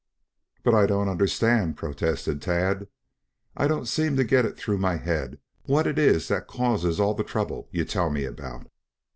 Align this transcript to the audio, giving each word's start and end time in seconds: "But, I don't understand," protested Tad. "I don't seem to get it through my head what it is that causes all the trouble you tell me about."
"But, 0.63 0.73
I 0.73 0.87
don't 0.87 1.09
understand," 1.09 1.77
protested 1.77 2.41
Tad. 2.41 2.87
"I 3.55 3.67
don't 3.67 3.85
seem 3.87 4.15
to 4.15 4.23
get 4.23 4.45
it 4.45 4.57
through 4.57 4.79
my 4.79 4.95
head 4.97 5.37
what 5.67 5.85
it 5.85 5.99
is 5.99 6.27
that 6.29 6.47
causes 6.47 6.99
all 6.99 7.13
the 7.13 7.23
trouble 7.23 7.69
you 7.71 7.85
tell 7.85 8.09
me 8.09 8.25
about." 8.25 8.65